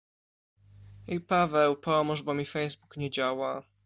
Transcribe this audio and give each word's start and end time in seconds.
Ej, 1.07 1.19
Paweł, 1.19 1.75
pomóż, 1.75 2.23
bo 2.23 2.33
mi 2.33 2.45
Facebook 2.45 2.97
nie 2.97 3.09
działa... 3.09 3.63